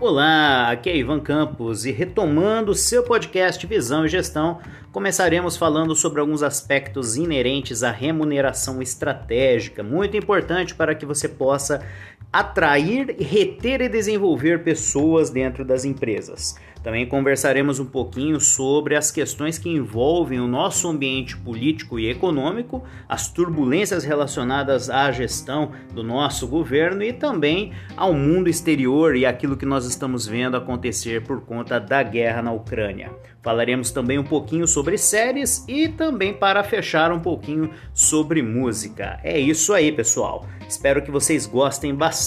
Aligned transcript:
Olá, 0.00 0.70
aqui 0.70 0.88
é 0.90 0.96
Ivan 0.96 1.18
Campos 1.18 1.84
e 1.84 1.90
retomando 1.90 2.72
seu 2.72 3.02
podcast 3.02 3.66
Visão 3.66 4.06
e 4.06 4.08
Gestão, 4.08 4.60
começaremos 4.92 5.56
falando 5.56 5.92
sobre 5.96 6.20
alguns 6.20 6.40
aspectos 6.40 7.16
inerentes 7.16 7.82
à 7.82 7.90
remuneração 7.90 8.80
estratégica, 8.80 9.82
muito 9.82 10.16
importante 10.16 10.72
para 10.72 10.94
que 10.94 11.04
você 11.04 11.28
possa 11.28 11.84
atrair, 12.32 13.16
reter 13.18 13.80
e 13.80 13.88
desenvolver 13.88 14.62
pessoas 14.62 15.30
dentro 15.30 15.64
das 15.64 15.84
empresas. 15.84 16.56
Também 16.82 17.06
conversaremos 17.06 17.80
um 17.80 17.84
pouquinho 17.84 18.40
sobre 18.40 18.94
as 18.94 19.10
questões 19.10 19.58
que 19.58 19.68
envolvem 19.68 20.40
o 20.40 20.46
nosso 20.46 20.88
ambiente 20.88 21.36
político 21.36 21.98
e 21.98 22.08
econômico, 22.08 22.82
as 23.08 23.28
turbulências 23.28 24.04
relacionadas 24.04 24.88
à 24.88 25.10
gestão 25.10 25.72
do 25.92 26.02
nosso 26.02 26.46
governo 26.46 27.02
e 27.02 27.12
também 27.12 27.72
ao 27.96 28.14
mundo 28.14 28.48
exterior 28.48 29.16
e 29.16 29.26
aquilo 29.26 29.56
que 29.56 29.66
nós 29.66 29.84
estamos 29.86 30.26
vendo 30.26 30.56
acontecer 30.56 31.24
por 31.24 31.40
conta 31.40 31.80
da 31.80 32.02
guerra 32.02 32.42
na 32.42 32.52
Ucrânia. 32.52 33.10
Falaremos 33.42 33.90
também 33.90 34.18
um 34.18 34.24
pouquinho 34.24 34.66
sobre 34.66 34.98
séries 34.98 35.64
e 35.68 35.88
também 35.88 36.34
para 36.34 36.62
fechar 36.62 37.10
um 37.12 37.20
pouquinho 37.20 37.70
sobre 37.94 38.42
música. 38.42 39.18
É 39.22 39.38
isso 39.38 39.72
aí, 39.72 39.90
pessoal. 39.90 40.46
Espero 40.68 41.02
que 41.02 41.10
vocês 41.10 41.46
gostem 41.46 41.94
bastante. 41.94 42.17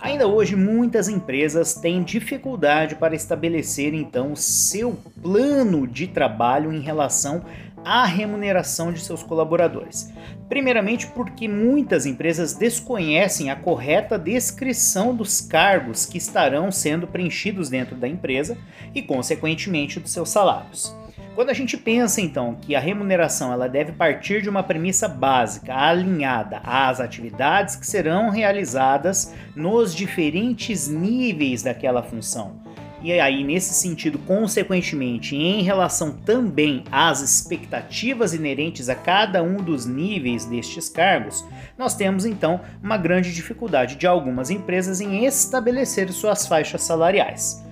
Ainda 0.00 0.26
hoje, 0.28 0.56
muitas 0.56 1.08
empresas 1.08 1.74
têm 1.74 2.02
dificuldade 2.02 2.94
para 2.94 3.14
estabelecer 3.14 3.92
então 3.92 4.34
seu 4.34 4.96
plano 5.22 5.86
de 5.86 6.06
trabalho 6.06 6.72
em 6.72 6.80
relação 6.80 7.44
à 7.86 8.04
remuneração 8.04 8.92
de 8.92 8.98
seus 8.98 9.22
colaboradores. 9.22 10.12
Primeiramente, 10.48 11.06
porque 11.06 11.46
muitas 11.46 12.04
empresas 12.04 12.52
desconhecem 12.52 13.48
a 13.48 13.54
correta 13.54 14.18
descrição 14.18 15.14
dos 15.14 15.40
cargos 15.40 16.04
que 16.04 16.18
estarão 16.18 16.72
sendo 16.72 17.06
preenchidos 17.06 17.68
dentro 17.68 17.94
da 17.94 18.08
empresa 18.08 18.58
e, 18.92 19.00
consequentemente, 19.00 20.00
dos 20.00 20.10
seus 20.10 20.30
salários. 20.30 20.92
Quando 21.36 21.50
a 21.50 21.54
gente 21.54 21.76
pensa 21.76 22.20
então 22.20 22.56
que 22.60 22.74
a 22.74 22.80
remuneração 22.80 23.52
ela 23.52 23.68
deve 23.68 23.92
partir 23.92 24.42
de 24.42 24.48
uma 24.48 24.64
premissa 24.64 25.06
básica, 25.06 25.72
alinhada 25.72 26.60
às 26.64 26.98
atividades 26.98 27.76
que 27.76 27.86
serão 27.86 28.30
realizadas 28.30 29.32
nos 29.54 29.94
diferentes 29.94 30.88
níveis 30.88 31.62
daquela 31.62 32.02
função. 32.02 32.65
E 33.02 33.12
aí, 33.20 33.44
nesse 33.44 33.74
sentido, 33.74 34.18
consequentemente, 34.18 35.36
em 35.36 35.62
relação 35.62 36.12
também 36.12 36.82
às 36.90 37.20
expectativas 37.20 38.32
inerentes 38.32 38.88
a 38.88 38.94
cada 38.94 39.42
um 39.42 39.56
dos 39.56 39.84
níveis 39.84 40.46
destes 40.46 40.88
cargos, 40.88 41.44
nós 41.76 41.94
temos 41.94 42.24
então 42.24 42.60
uma 42.82 42.96
grande 42.96 43.34
dificuldade 43.34 43.96
de 43.96 44.06
algumas 44.06 44.50
empresas 44.50 45.00
em 45.00 45.26
estabelecer 45.26 46.10
suas 46.10 46.46
faixas 46.46 46.82
salariais. 46.82 47.62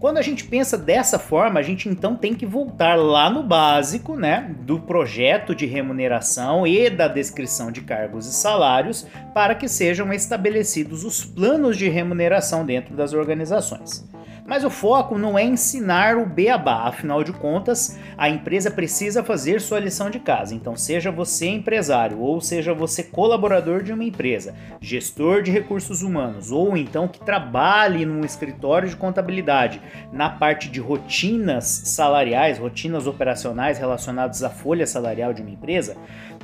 Quando 0.00 0.18
a 0.18 0.22
gente 0.22 0.44
pensa 0.44 0.78
dessa 0.78 1.18
forma, 1.18 1.58
a 1.58 1.62
gente 1.62 1.88
então 1.88 2.14
tem 2.14 2.32
que 2.32 2.46
voltar 2.46 2.94
lá 2.94 3.28
no 3.28 3.42
básico, 3.42 4.14
né, 4.14 4.54
do 4.60 4.78
projeto 4.78 5.56
de 5.56 5.66
remuneração 5.66 6.64
e 6.64 6.88
da 6.88 7.08
descrição 7.08 7.72
de 7.72 7.80
cargos 7.80 8.24
e 8.26 8.32
salários 8.32 9.04
para 9.34 9.56
que 9.56 9.66
sejam 9.66 10.12
estabelecidos 10.12 11.04
os 11.04 11.24
planos 11.24 11.76
de 11.76 11.88
remuneração 11.88 12.64
dentro 12.64 12.94
das 12.94 13.12
organizações. 13.12 14.08
Mas 14.48 14.64
o 14.64 14.70
foco 14.70 15.18
não 15.18 15.38
é 15.38 15.44
ensinar 15.44 16.16
o 16.16 16.24
beabá, 16.24 16.84
afinal 16.84 17.22
de 17.22 17.34
contas, 17.34 17.98
a 18.16 18.30
empresa 18.30 18.70
precisa 18.70 19.22
fazer 19.22 19.60
sua 19.60 19.78
lição 19.78 20.08
de 20.08 20.18
casa. 20.18 20.54
Então, 20.54 20.74
seja 20.74 21.10
você 21.10 21.46
empresário 21.48 22.18
ou 22.18 22.40
seja 22.40 22.72
você 22.72 23.02
colaborador 23.02 23.82
de 23.82 23.92
uma 23.92 24.04
empresa, 24.04 24.54
gestor 24.80 25.42
de 25.42 25.50
recursos 25.50 26.00
humanos 26.00 26.50
ou 26.50 26.78
então 26.78 27.06
que 27.06 27.20
trabalhe 27.20 28.06
num 28.06 28.24
escritório 28.24 28.88
de 28.88 28.96
contabilidade 28.96 29.82
na 30.10 30.30
parte 30.30 30.70
de 30.70 30.80
rotinas 30.80 31.82
salariais, 31.84 32.58
rotinas 32.58 33.06
operacionais 33.06 33.76
relacionadas 33.76 34.42
à 34.42 34.48
folha 34.48 34.86
salarial 34.86 35.34
de 35.34 35.42
uma 35.42 35.50
empresa, 35.50 35.94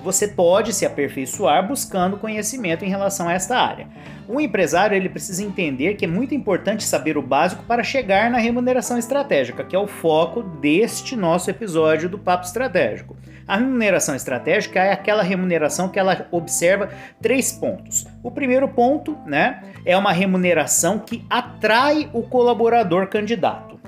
você 0.02 0.28
pode 0.28 0.74
se 0.74 0.84
aperfeiçoar 0.84 1.66
buscando 1.66 2.18
conhecimento 2.18 2.84
em 2.84 2.90
relação 2.90 3.28
a 3.28 3.32
esta 3.32 3.56
área. 3.56 3.88
O 4.26 4.40
empresário 4.40 4.96
ele 4.96 5.08
precisa 5.08 5.44
entender 5.44 5.94
que 5.94 6.04
é 6.04 6.08
muito 6.08 6.34
importante 6.34 6.84
saber 6.84 7.18
o 7.18 7.22
básico 7.22 7.62
para 7.64 7.82
chegar 7.82 8.30
na 8.30 8.38
remuneração 8.38 8.96
estratégica, 8.96 9.62
que 9.62 9.76
é 9.76 9.78
o 9.78 9.86
foco 9.86 10.42
deste 10.42 11.14
nosso 11.14 11.50
episódio 11.50 12.08
do 12.08 12.18
Papo 12.18 12.46
Estratégico. 12.46 13.16
A 13.46 13.58
remuneração 13.58 14.14
estratégica 14.14 14.82
é 14.82 14.92
aquela 14.92 15.22
remuneração 15.22 15.90
que 15.90 15.98
ela 15.98 16.26
observa 16.30 16.88
três 17.20 17.52
pontos. 17.52 18.06
O 18.22 18.30
primeiro 18.30 18.66
ponto, 18.66 19.18
né, 19.26 19.62
é 19.84 19.94
uma 19.94 20.12
remuneração 20.12 20.98
que 20.98 21.22
atrai 21.28 22.08
o 22.14 22.22
colaborador 22.22 23.06
candidato. 23.08 23.78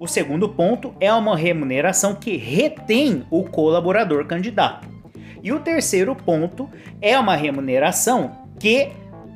O 0.00 0.06
segundo 0.06 0.48
ponto 0.48 0.94
é 0.98 1.12
uma 1.12 1.36
remuneração 1.36 2.14
que 2.14 2.36
retém 2.36 3.26
o 3.30 3.44
colaborador 3.44 4.26
candidato. 4.26 4.88
E 5.42 5.52
o 5.52 5.60
terceiro 5.60 6.14
ponto 6.14 6.68
é 7.00 7.18
uma 7.18 7.36
remuneração 7.36 8.46
que 8.58 8.90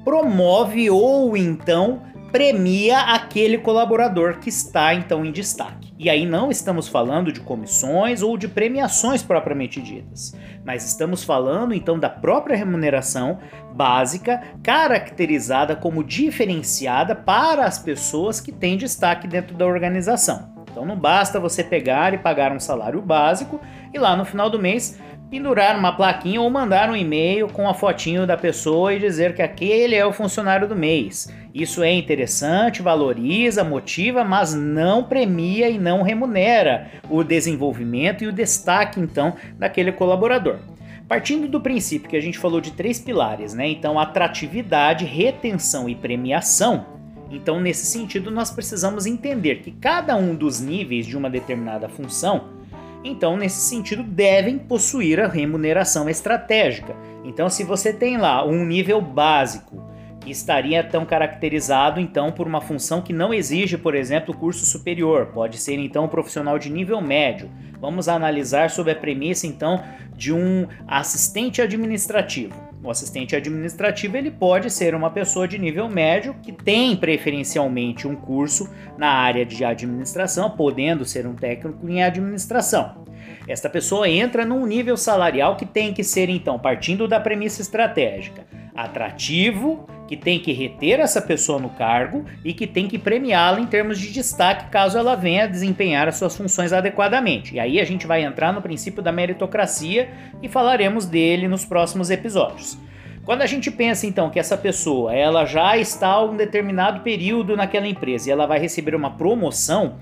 promove 0.05 0.91
ou 0.91 1.37
então 1.37 2.03
premia 2.31 3.01
aquele 3.01 3.59
colaborador 3.59 4.39
que 4.39 4.49
está 4.49 4.95
então 4.95 5.25
em 5.25 5.33
destaque. 5.33 5.93
E 5.99 6.09
aí 6.09 6.25
não 6.25 6.51
estamos 6.51 6.89
falando 6.89 7.33
de 7.33 7.41
comissões 7.41 8.23
ou 8.23 8.37
de 8.37 8.49
premiações 8.49 9.23
propriamente 9.23 9.83
ditas, 9.83 10.35
mas 10.65 10.87
estamos 10.87 11.25
falando 11.25 11.75
então 11.75 11.99
da 11.99 12.09
própria 12.09 12.57
remuneração 12.57 13.39
básica, 13.75 14.41
caracterizada 14.63 15.75
como 15.75 16.05
diferenciada 16.05 17.15
para 17.15 17.65
as 17.65 17.79
pessoas 17.79 18.41
que 18.41 18.53
têm 18.53 18.77
destaque 18.77 19.27
dentro 19.27 19.57
da 19.57 19.67
organização. 19.67 20.55
Então 20.71 20.87
não 20.87 20.97
basta 20.97 21.41
você 21.41 21.65
pegar 21.65 22.15
e 22.15 22.19
pagar 22.19 22.53
um 22.53 22.61
salário 22.61 23.03
básico 23.03 23.61
e 23.93 23.99
lá 23.99 24.17
no 24.17 24.25
final 24.25 24.49
do 24.49 24.59
mês 24.59 24.99
pendurar 25.31 25.79
uma 25.79 25.93
plaquinha 25.93 26.41
ou 26.41 26.51
mandar 26.51 26.91
um 26.91 26.97
e-mail 26.97 27.47
com 27.47 27.69
a 27.69 27.73
fotinho 27.73 28.27
da 28.27 28.37
pessoa 28.37 28.93
e 28.93 28.99
dizer 28.99 29.33
que 29.33 29.41
aquele 29.41 29.95
é 29.95 30.05
o 30.05 30.13
funcionário 30.13 30.67
do 30.67 30.75
mês. 30.75 31.33
Isso 31.55 31.85
é 31.85 31.93
interessante, 31.93 32.83
valoriza, 32.83 33.63
motiva, 33.63 34.25
mas 34.25 34.55
não 34.55 35.05
premia 35.05 35.71
e 35.71 35.79
não 35.79 36.03
remunera 36.03 36.91
o 37.09 37.23
desenvolvimento 37.23 38.25
e 38.25 38.27
o 38.27 38.33
destaque 38.33 38.99
então 38.99 39.35
daquele 39.57 39.93
colaborador. 39.93 40.59
Partindo 41.07 41.47
do 41.47 41.61
princípio 41.61 42.11
que 42.11 42.17
a 42.17 42.21
gente 42.21 42.39
falou 42.39 42.61
de 42.61 42.73
três 42.73 42.99
pilares, 42.99 43.55
né? 43.55 43.69
Então, 43.69 43.99
atratividade, 43.99 45.05
retenção 45.05 45.89
e 45.89 45.95
premiação. 45.95 46.87
Então, 47.31 47.61
nesse 47.61 47.87
sentido, 47.87 48.31
nós 48.33 48.51
precisamos 48.51 49.07
entender 49.07 49.57
que 49.57 49.71
cada 49.71 50.17
um 50.17 50.35
dos 50.35 50.61
níveis 50.61 51.07
de 51.07 51.17
uma 51.17 51.31
determinada 51.31 51.89
função 51.89 52.60
então, 53.03 53.37
nesse 53.37 53.63
sentido, 53.63 54.03
devem 54.03 54.59
possuir 54.59 55.21
a 55.21 55.27
remuneração 55.27 56.09
estratégica. 56.09 56.95
Então, 57.25 57.49
se 57.49 57.65
você 57.65 57.93
tem 57.93 58.19
lá 58.19 58.45
um 58.45 58.65
nível 58.65 59.01
básico 59.01 59.83
que 60.21 60.31
estaria 60.31 60.85
tão 60.85 61.07
caracterizado 61.07 61.99
então 61.99 62.31
por 62.31 62.47
uma 62.47 62.61
função 62.61 63.01
que 63.01 63.13
não 63.13 63.33
exige, 63.33 63.79
por 63.79 63.95
exemplo, 63.95 64.35
curso 64.35 64.67
superior, 64.67 65.27
pode 65.27 65.57
ser 65.57 65.79
então 65.79 66.05
um 66.05 66.09
profissional 66.09 66.59
de 66.59 66.69
nível 66.69 67.01
médio. 67.01 67.51
Vamos 67.81 68.07
analisar 68.07 68.69
sob 68.69 68.91
a 68.91 68.97
premissa 68.97 69.47
então 69.47 69.83
de 70.15 70.33
um 70.33 70.67
assistente 70.87 71.63
administrativo. 71.63 72.70
O 72.83 72.91
assistente 72.91 73.37
administrativo 73.37 74.17
ele 74.17 74.31
pode 74.31 74.71
ser 74.71 74.95
uma 74.95 75.11
pessoa 75.11 75.47
de 75.47 75.59
nível 75.59 75.89
médio 75.89 76.35
que 76.43 76.51
tem 76.51 76.97
preferencialmente 76.97 78.09
um 78.09 78.17
curso 78.17 78.71
na 78.97 79.09
área 79.09 79.45
de 79.45 79.63
administração, 79.63 80.51
podendo 80.51 81.05
ser 81.05 81.27
um 81.27 81.35
técnico 81.35 81.87
em 81.89 82.03
administração. 82.03 83.05
Esta 83.47 83.69
pessoa 83.69 84.09
entra 84.09 84.47
num 84.47 84.65
nível 84.65 84.97
salarial 84.97 85.57
que 85.57 85.67
tem 85.67 85.93
que 85.93 86.03
ser 86.03 86.31
então 86.31 86.59
partindo 86.59 87.07
da 87.07 87.21
premissa 87.21 87.61
estratégica, 87.61 88.47
atrativo, 88.75 89.87
que 90.11 90.17
tem 90.17 90.41
que 90.41 90.51
reter 90.53 90.99
essa 90.99 91.23
pessoa 91.23 91.61
no 91.61 91.69
cargo 91.69 92.25
e 92.45 92.53
que 92.53 92.67
tem 92.67 92.89
que 92.89 92.99
premiá-la 92.99 93.61
em 93.61 93.67
termos 93.67 93.97
de 93.97 94.13
destaque 94.13 94.69
caso 94.69 94.99
ela 94.99 95.15
venha 95.15 95.47
desempenhar 95.47 96.09
as 96.09 96.17
suas 96.17 96.37
funções 96.37 96.73
adequadamente. 96.73 97.55
E 97.55 97.61
aí 97.61 97.79
a 97.79 97.85
gente 97.85 98.09
vai 98.09 98.25
entrar 98.25 98.53
no 98.53 98.61
princípio 98.61 99.01
da 99.01 99.13
meritocracia 99.13 100.11
e 100.43 100.49
falaremos 100.49 101.07
dele 101.07 101.47
nos 101.47 101.65
próximos 101.65 102.11
episódios. 102.11 102.77
Quando 103.25 103.43
a 103.43 103.47
gente 103.47 103.71
pensa 103.71 104.05
então 104.05 104.31
que 104.31 104.41
essa 104.41 104.59
pessoa 104.59 105.15
ela 105.15 105.45
já 105.45 105.79
está 105.79 106.09
há 106.09 106.25
um 106.25 106.37
determinado 106.37 107.03
período 107.03 107.57
naquela 107.57 107.87
empresa 107.87 108.29
e 108.29 108.33
ela 108.33 108.47
vai 108.47 108.59
receber 108.59 108.97
uma 108.97 109.11
promoção, 109.13 109.95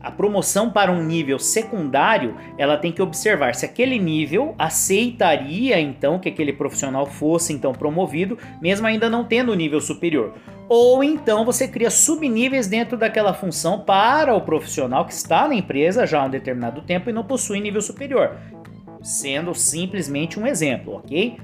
a 0.00 0.10
promoção 0.10 0.70
para 0.70 0.92
um 0.92 1.02
nível 1.02 1.38
secundário, 1.38 2.36
ela 2.56 2.76
tem 2.76 2.92
que 2.92 3.02
observar 3.02 3.54
se 3.54 3.64
aquele 3.64 3.98
nível 3.98 4.54
aceitaria 4.58 5.80
então 5.80 6.18
que 6.18 6.28
aquele 6.28 6.52
profissional 6.52 7.06
fosse 7.06 7.52
então 7.52 7.72
promovido, 7.72 8.38
mesmo 8.60 8.86
ainda 8.86 9.10
não 9.10 9.24
tendo 9.24 9.52
o 9.52 9.54
nível 9.56 9.80
superior. 9.80 10.34
Ou 10.68 11.02
então 11.02 11.44
você 11.44 11.68
cria 11.68 11.90
subníveis 11.90 12.66
dentro 12.66 12.96
daquela 12.96 13.32
função 13.32 13.80
para 13.80 14.34
o 14.34 14.40
profissional 14.40 15.04
que 15.04 15.12
está 15.12 15.46
na 15.46 15.54
empresa 15.54 16.06
já 16.06 16.20
há 16.20 16.26
um 16.26 16.30
determinado 16.30 16.82
tempo 16.82 17.08
e 17.08 17.12
não 17.12 17.24
possui 17.24 17.60
nível 17.60 17.80
superior. 17.80 18.36
sendo 19.02 19.54
simplesmente 19.54 20.40
um 20.40 20.46
exemplo, 20.46 20.96
ok? 20.96 21.36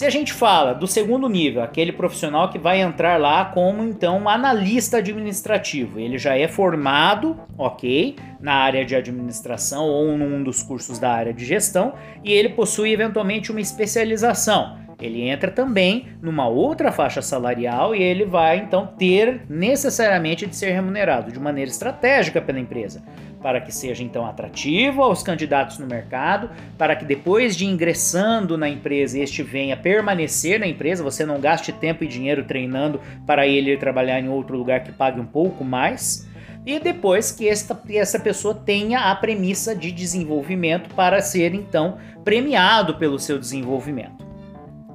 Se 0.00 0.06
a 0.06 0.08
gente 0.08 0.32
fala 0.32 0.72
do 0.72 0.86
segundo 0.86 1.28
nível, 1.28 1.62
aquele 1.62 1.92
profissional 1.92 2.48
que 2.48 2.58
vai 2.58 2.80
entrar 2.80 3.20
lá 3.20 3.44
como 3.44 3.84
então 3.84 4.26
analista 4.30 4.96
administrativo, 4.96 6.00
ele 6.00 6.16
já 6.16 6.38
é 6.38 6.48
formado, 6.48 7.38
ok, 7.58 8.16
na 8.40 8.54
área 8.54 8.82
de 8.82 8.96
administração 8.96 9.84
ou 9.84 10.16
num 10.16 10.42
dos 10.42 10.62
cursos 10.62 10.98
da 10.98 11.12
área 11.12 11.34
de 11.34 11.44
gestão 11.44 11.92
e 12.24 12.32
ele 12.32 12.48
possui 12.48 12.94
eventualmente 12.94 13.50
uma 13.50 13.60
especialização. 13.60 14.78
Ele 14.98 15.28
entra 15.28 15.50
também 15.50 16.06
numa 16.22 16.48
outra 16.48 16.90
faixa 16.90 17.20
salarial 17.20 17.94
e 17.94 18.02
ele 18.02 18.24
vai 18.24 18.56
então 18.56 18.86
ter 18.86 19.42
necessariamente 19.50 20.46
de 20.46 20.56
ser 20.56 20.70
remunerado 20.70 21.30
de 21.30 21.38
maneira 21.38 21.70
estratégica 21.70 22.40
pela 22.40 22.58
empresa 22.58 23.02
para 23.42 23.60
que 23.60 23.72
seja 23.72 24.02
então 24.02 24.26
atrativo 24.26 25.02
aos 25.02 25.22
candidatos 25.22 25.78
no 25.78 25.86
mercado, 25.86 26.50
para 26.76 26.94
que 26.94 27.04
depois 27.04 27.56
de 27.56 27.66
ingressando 27.66 28.56
na 28.56 28.68
empresa 28.68 29.18
este 29.18 29.42
venha 29.42 29.76
permanecer 29.76 30.60
na 30.60 30.66
empresa, 30.66 31.02
você 31.02 31.24
não 31.24 31.40
gaste 31.40 31.72
tempo 31.72 32.04
e 32.04 32.08
dinheiro 32.08 32.44
treinando 32.44 33.00
para 33.26 33.46
ele 33.46 33.72
ir 33.72 33.78
trabalhar 33.78 34.20
em 34.20 34.28
outro 34.28 34.56
lugar 34.56 34.84
que 34.84 34.92
pague 34.92 35.20
um 35.20 35.26
pouco 35.26 35.64
mais. 35.64 36.28
E 36.66 36.78
depois 36.78 37.32
que 37.32 37.48
esta, 37.48 37.80
essa 37.88 38.20
pessoa 38.20 38.54
tenha 38.54 39.10
a 39.10 39.16
premissa 39.16 39.74
de 39.74 39.90
desenvolvimento 39.90 40.94
para 40.94 41.20
ser 41.22 41.54
então 41.54 41.96
premiado 42.22 42.96
pelo 42.96 43.18
seu 43.18 43.38
desenvolvimento. 43.38 44.19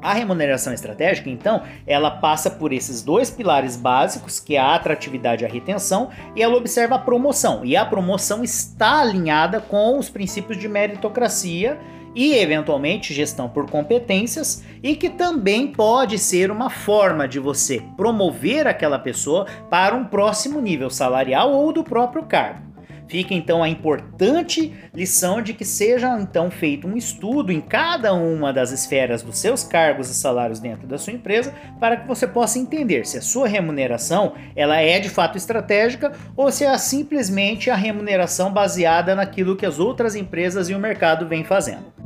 A 0.06 0.14
remuneração 0.14 0.72
estratégica, 0.72 1.32
então, 1.32 1.64
ela 1.88 2.12
passa 2.12 2.52
por 2.52 2.72
esses 2.72 3.02
dois 3.02 3.32
pilares 3.32 3.76
básicos, 3.76 4.40
que 4.40 4.56
é 4.56 4.60
a 4.60 4.76
atratividade 4.76 5.44
e 5.44 5.48
a 5.48 5.50
retenção, 5.50 6.12
e 6.36 6.44
ela 6.44 6.56
observa 6.56 6.94
a 6.94 7.00
promoção. 7.00 7.66
E 7.66 7.76
a 7.76 7.84
promoção 7.84 8.44
está 8.44 9.00
alinhada 9.00 9.60
com 9.60 9.98
os 9.98 10.08
princípios 10.08 10.60
de 10.60 10.70
meritocracia 10.70 11.80
e, 12.14 12.36
eventualmente, 12.36 13.16
gestão 13.16 13.50
por 13.50 13.68
competências, 13.68 14.64
e 14.84 14.96
que 14.96 15.10
também 15.10 15.72
pode 15.72 16.20
ser 16.20 16.52
uma 16.52 16.70
forma 16.70 17.28
de 17.28 17.40
você 17.40 17.82
promover 17.98 18.68
aquela 18.68 19.00
pessoa 19.00 19.48
para 19.72 19.96
um 19.96 20.06
próximo 20.06 20.62
nível 20.62 20.92
salarial 20.92 21.52
ou 21.52 21.74
do 21.74 21.84
próprio 21.84 22.26
cargo. 22.26 22.75
Fica 23.08 23.34
então 23.34 23.62
a 23.62 23.70
importante 23.70 24.74
lição 24.94 25.42
de 25.42 25.54
que 25.54 25.64
seja 25.64 26.20
então 26.20 26.50
feito 26.50 26.88
um 26.88 26.98
estudo 26.98 27.52
em 27.52 27.62
cada 27.62 28.14
uma 28.14 28.52
das 28.52 28.72
esferas 28.72 29.22
dos 29.22 29.38
seus 29.38 29.64
cargos 29.64 30.10
e 30.10 30.16
salários 30.16 30.60
dentro 30.60 30.88
da 30.88 30.98
sua 30.98 31.14
empresa 31.14 31.54
para 31.80 31.98
que 31.98 32.08
você 32.08 32.26
possa 32.28 32.58
entender 32.58 33.06
se 33.06 33.18
a 33.18 33.22
sua 33.22 33.48
remuneração 33.48 34.34
ela 34.56 34.78
é 34.78 35.00
de 35.00 35.10
fato 35.10 35.38
estratégica 35.38 36.14
ou 36.36 36.52
se 36.52 36.64
é 36.64 36.78
simplesmente 36.78 37.70
a 37.70 37.76
remuneração 37.76 38.52
baseada 38.52 39.16
naquilo 39.16 39.56
que 39.56 39.66
as 39.66 39.80
outras 39.80 40.16
empresas 40.16 40.70
e 40.70 40.74
o 40.74 40.80
mercado 40.80 41.28
vêm 41.28 41.44
fazendo. 41.44 42.05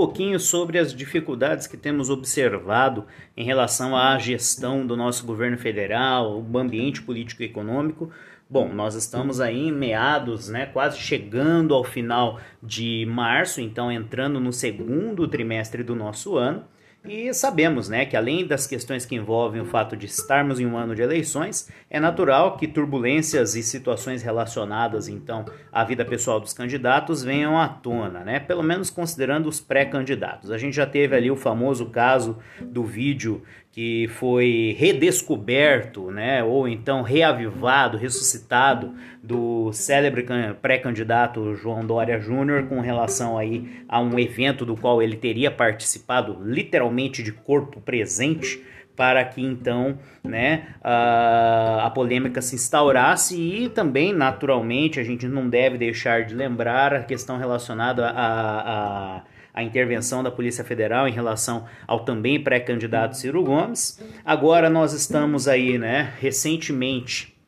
Pouquinho 0.00 0.40
sobre 0.40 0.78
as 0.78 0.94
dificuldades 0.94 1.66
que 1.66 1.76
temos 1.76 2.08
observado 2.08 3.04
em 3.36 3.44
relação 3.44 3.94
à 3.94 4.18
gestão 4.18 4.86
do 4.86 4.96
nosso 4.96 5.26
governo 5.26 5.58
federal, 5.58 6.42
o 6.42 6.58
ambiente 6.58 7.02
político 7.02 7.42
e 7.42 7.44
econômico. 7.44 8.10
Bom, 8.48 8.72
nós 8.72 8.94
estamos 8.94 9.42
aí 9.42 9.68
em 9.68 9.72
meados, 9.72 10.48
né, 10.48 10.64
quase 10.64 10.98
chegando 10.98 11.74
ao 11.74 11.84
final 11.84 12.40
de 12.62 13.04
março, 13.10 13.60
então 13.60 13.92
entrando 13.92 14.40
no 14.40 14.54
segundo 14.54 15.28
trimestre 15.28 15.82
do 15.82 15.94
nosso 15.94 16.34
ano. 16.38 16.64
E 17.04 17.32
sabemos 17.32 17.88
né, 17.88 18.04
que, 18.04 18.14
além 18.14 18.46
das 18.46 18.66
questões 18.66 19.06
que 19.06 19.14
envolvem 19.14 19.60
o 19.60 19.64
fato 19.64 19.96
de 19.96 20.04
estarmos 20.04 20.60
em 20.60 20.66
um 20.66 20.76
ano 20.76 20.94
de 20.94 21.00
eleições, 21.00 21.70
é 21.88 21.98
natural 21.98 22.58
que 22.58 22.68
turbulências 22.68 23.54
e 23.54 23.62
situações 23.62 24.22
relacionadas 24.22 25.08
então 25.08 25.46
à 25.72 25.82
vida 25.82 26.04
pessoal 26.04 26.38
dos 26.38 26.52
candidatos 26.52 27.22
venham 27.22 27.58
à 27.58 27.68
tona, 27.68 28.20
né? 28.20 28.38
pelo 28.38 28.62
menos 28.62 28.90
considerando 28.90 29.48
os 29.48 29.60
pré-candidatos. 29.60 30.50
A 30.50 30.58
gente 30.58 30.76
já 30.76 30.86
teve 30.86 31.16
ali 31.16 31.30
o 31.30 31.36
famoso 31.36 31.86
caso 31.86 32.38
do 32.60 32.84
vídeo 32.84 33.42
que 33.72 34.08
foi 34.08 34.74
redescoberto, 34.78 36.10
né, 36.10 36.42
ou 36.42 36.66
então 36.66 37.02
reavivado, 37.02 37.96
ressuscitado 37.96 38.94
do 39.22 39.72
célebre 39.72 40.26
pré-candidato 40.60 41.54
João 41.54 41.86
Dória 41.86 42.18
Júnior 42.18 42.66
com 42.66 42.80
relação 42.80 43.38
aí 43.38 43.84
a 43.88 44.00
um 44.00 44.18
evento 44.18 44.66
do 44.66 44.76
qual 44.76 45.00
ele 45.00 45.16
teria 45.16 45.50
participado 45.50 46.36
literalmente 46.42 47.22
de 47.22 47.32
corpo 47.32 47.80
presente 47.80 48.60
para 48.96 49.24
que 49.24 49.40
então 49.40 49.98
né, 50.22 50.74
a, 50.82 51.86
a 51.86 51.90
polêmica 51.90 52.42
se 52.42 52.56
instaurasse 52.56 53.40
e 53.40 53.68
também 53.68 54.12
naturalmente 54.12 54.98
a 54.98 55.04
gente 55.04 55.28
não 55.28 55.48
deve 55.48 55.78
deixar 55.78 56.24
de 56.24 56.34
lembrar 56.34 56.92
a 56.92 57.02
questão 57.02 57.38
relacionada 57.38 58.08
a, 58.08 59.16
a 59.16 59.22
a 59.52 59.62
intervenção 59.62 60.22
da 60.22 60.30
Polícia 60.30 60.64
Federal 60.64 61.08
em 61.08 61.12
relação 61.12 61.66
ao 61.86 62.00
também 62.00 62.42
pré-candidato 62.42 63.16
Ciro 63.16 63.42
Gomes. 63.42 64.02
Agora 64.24 64.70
nós 64.70 64.92
estamos 64.92 65.48
aí, 65.48 65.78
né, 65.78 66.12
recentemente 66.18 67.40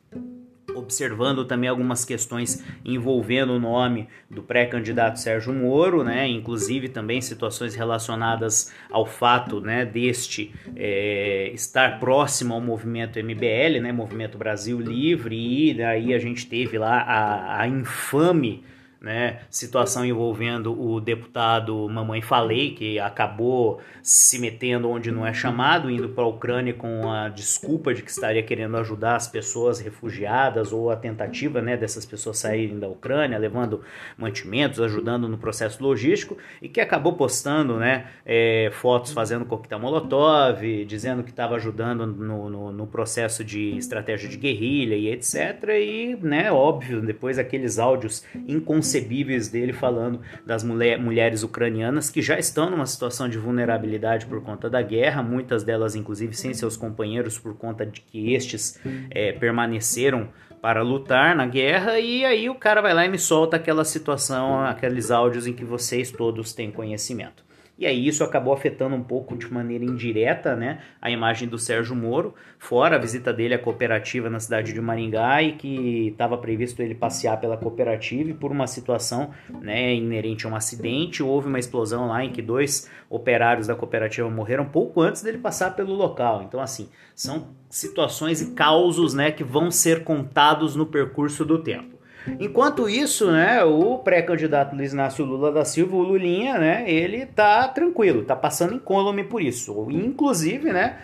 observando 0.75 1.45
também 1.45 1.69
algumas 1.69 2.05
questões 2.05 2.65
envolvendo 2.85 3.53
o 3.53 3.61
nome 3.61 4.09
do 4.31 4.43
pré-candidato 4.43 5.21
Sérgio 5.21 5.53
Moro, 5.53 6.03
né, 6.03 6.27
inclusive 6.29 6.89
também 6.89 7.21
situações 7.21 7.75
relacionadas 7.75 8.73
ao 8.91 9.07
fato 9.07 9.61
né, 9.61 9.85
deste 9.85 10.53
é, 10.75 11.51
estar 11.55 12.01
próximo 12.01 12.55
ao 12.55 12.61
movimento 12.61 13.19
MBL, 13.19 13.81
né, 13.81 13.93
Movimento 13.93 14.39
Brasil 14.39 14.81
Livre, 14.81 15.37
e 15.71 15.75
daí 15.75 16.15
a 16.15 16.19
gente 16.19 16.47
teve 16.47 16.79
lá 16.79 17.01
a, 17.01 17.61
a 17.63 17.69
infame 17.69 18.65
né, 19.03 19.41
situação 19.51 20.07
envolvendo 20.07 20.81
o 20.81 21.01
deputado 21.01 21.89
Mamãe 21.89 22.23
Falei, 22.23 22.71
que 22.71 23.01
acabou 23.01 23.81
se 24.01 24.39
metendo 24.39 24.89
onde 24.89 25.11
não 25.11 25.27
é 25.27 25.35
chamado, 25.35 25.91
indo 25.91 26.11
para 26.11 26.23
a 26.23 26.29
Ucrânia 26.29 26.73
com 26.73 27.11
a 27.11 27.29
desculpa 27.29 27.93
de 27.93 28.03
que 28.03 28.11
estaria 28.11 28.43
querendo 28.45 28.77
ajudar 28.77 29.17
as 29.17 29.27
pessoas 29.27 29.81
refugiadas 29.81 30.73
ou 30.73 30.89
a 30.89 30.95
tentativa 30.95 31.61
né, 31.61 31.77
dessas 31.77 32.07
pessoas 32.07 32.39
saírem 32.39 32.79
da 32.79 32.87
Ucrânia, 32.87 33.37
levando 33.39 33.83
mantimentos, 34.17 34.79
ajudando 34.79 35.29
no 35.29 35.37
processo 35.37 35.83
logístico, 35.83 36.39
e 36.61 36.69
que 36.69 36.81
acabou 36.81 37.15
postando 37.15 37.79
né, 37.79 38.07
é, 38.25 38.71
fotos 38.73 39.13
fazendo 39.13 39.45
coquetel 39.45 39.81
molotov, 39.81 40.63
dizendo 40.87 41.25
que 41.25 41.31
estava 41.31 41.57
ajudando 41.57 42.07
no, 42.07 42.49
no, 42.49 42.73
no, 42.73 42.87
processo 42.87 43.43
de 43.43 43.77
estratégia 43.77 44.29
de 44.29 44.37
guerrilha 44.37 44.95
e 44.95 45.09
etc. 45.09 45.71
E, 45.71 46.17
né, 46.21 46.53
óbvio, 46.53 47.01
depois 47.01 47.37
aqueles 47.37 47.81
áudios 47.81 48.25
inconscientes 48.47 48.92
inconcebíveis 48.93 49.49
dele 49.49 49.73
falando 49.73 50.21
das 50.45 50.63
mulher, 50.63 50.99
mulheres 50.99 51.43
ucranianas 51.43 52.11
que 52.11 52.21
já 52.21 52.39
estão 52.39 52.71
numa 52.71 52.87
situação 52.87 53.29
de 53.29 53.39
vulnerabilidade 53.39 54.27
por 54.27 54.43
conta 54.43 54.69
da 54.69 54.83
guerra, 54.83 55.23
muitas 55.23 55.65
delas 55.65 55.95
inclusive 55.95 56.35
sem 56.35 56.53
seus 56.53 56.77
companheiros 56.77 57.39
por 57.39 57.57
conta 57.57 57.87
de 57.87 58.01
que 58.01 58.35
estes 58.35 58.79
é, 59.11 59.33
permaneceram 59.33 60.29
para 60.61 60.83
lutar 60.83 61.35
na 61.35 61.47
guerra 61.47 61.99
e 61.99 62.25
aí 62.25 62.49
o 62.49 62.55
cara 62.55 62.81
vai 62.81 62.95
lá 62.95 63.05
e 63.05 63.09
me 63.09 63.19
solta 63.19 63.57
aquela 63.57 63.85
situação, 63.85 64.61
aqueles 64.61 65.11
áudios 65.11 65.47
em 65.47 65.53
que 65.53 65.65
vocês 65.65 66.11
todos 66.11 66.53
têm 66.53 66.71
conhecimento. 66.71 67.45
E 67.83 67.87
aí 67.87 68.07
isso 68.07 68.23
acabou 68.23 68.55
afetando 68.55 68.95
um 68.95 69.03
pouco 69.03 69.37
de 69.37 69.53
maneira 69.53 69.85
indireta 69.85 70.55
né, 70.55 70.79
a 71.01 71.11
imagem 71.11 71.49
do 71.49 71.59
Sérgio 71.59 71.97
Moro, 71.97 72.33
fora 72.57 72.95
a 72.95 72.99
visita 72.99 73.33
dele 73.33 73.55
à 73.55 73.59
cooperativa 73.59 74.31
na 74.31 74.39
cidade 74.39 74.73
de 74.73 74.81
Maringá 74.81 75.43
e 75.43 75.55
que 75.55 76.11
estava 76.11 76.39
previsto 76.39 76.81
ele 76.81 76.95
passear 76.95 77.41
pela 77.41 77.57
cooperativa 77.57 78.31
e 78.31 78.35
por 78.35 78.53
uma 78.53 78.69
situação 78.69 79.33
né, 79.61 79.97
inerente 79.97 80.47
a 80.47 80.51
um 80.51 80.55
acidente, 80.55 81.25
houve 81.25 81.49
uma 81.49 81.59
explosão 81.59 82.07
lá 82.07 82.25
em 82.25 82.31
que 82.31 82.41
dois 82.41 82.89
operários 83.11 83.67
da 83.67 83.75
cooperativa 83.75 84.31
morreram 84.31 84.65
pouco 84.65 85.01
antes 85.01 85.21
dele 85.21 85.39
passar 85.39 85.75
pelo 85.75 85.93
local. 85.93 86.45
Então 86.45 86.61
assim, 86.61 86.89
são 87.17 87.49
situações 87.69 88.41
e 88.41 88.53
causos 88.53 89.13
né, 89.13 89.33
que 89.33 89.43
vão 89.43 89.73
ser 89.73 90.05
contados 90.05 90.77
no 90.77 90.87
percurso 90.87 91.45
do 91.45 91.59
tempo. 91.59 91.92
Enquanto 92.39 92.89
isso, 92.89 93.31
né, 93.31 93.63
o 93.65 93.99
pré-candidato 93.99 94.77
Luiz 94.77 94.93
Inácio 94.93 95.25
Lula 95.25 95.51
da 95.51 95.65
Silva, 95.65 95.97
o 95.97 96.03
Lulinha, 96.03 96.59
né, 96.59 96.85
ele 96.91 97.27
tá 97.27 97.67
tranquilo, 97.69 98.25
tá 98.25 98.37
passando 98.37 98.75
incólume 98.75 99.25
por 99.25 99.43
isso. 99.43 99.89
Inclusive, 99.91 100.73
né, 100.73 100.99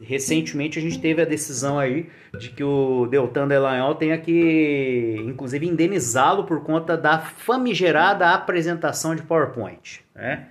recentemente 0.00 0.78
a 0.78 0.82
gente 0.82 0.98
teve 0.98 1.22
a 1.22 1.24
decisão 1.24 1.78
aí 1.78 2.06
de 2.38 2.50
que 2.50 2.62
o 2.62 3.06
Deltan 3.06 3.48
Delanhol 3.48 3.94
tenha 3.94 4.18
que, 4.18 5.16
inclusive, 5.26 5.66
indenizá-lo 5.66 6.44
por 6.44 6.62
conta 6.62 6.96
da 6.96 7.18
famigerada 7.18 8.30
apresentação 8.30 9.14
de 9.14 9.22
PowerPoint, 9.22 10.00
né? 10.14 10.46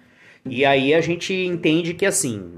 E 0.48 0.64
aí 0.64 0.94
a 0.94 1.02
gente 1.02 1.34
entende 1.34 1.94
que, 1.96 2.06
assim, 2.06 2.52